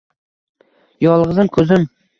[1.07, 1.91] Yolg’izim, ko’zim?